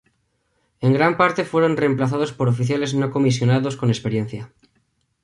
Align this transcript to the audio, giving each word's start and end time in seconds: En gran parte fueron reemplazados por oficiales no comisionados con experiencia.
En 0.85 0.93
gran 0.97 1.15
parte 1.15 1.45
fueron 1.51 1.77
reemplazados 1.77 2.31
por 2.37 2.47
oficiales 2.53 2.95
no 2.99 3.07
comisionados 3.15 3.75
con 3.79 3.87
experiencia. 3.91 4.43